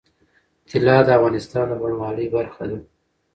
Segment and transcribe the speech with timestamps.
[0.71, 2.77] طلا د افغانستان د بڼوالۍ برخه ده.